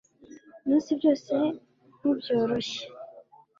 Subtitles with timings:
[0.65, 1.33] mu isi byose
[1.95, 2.83] nku byoroshya